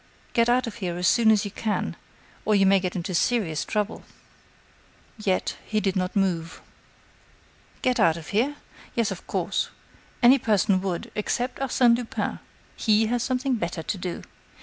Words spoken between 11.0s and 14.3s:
except Arsène Lupin. He has something better to do.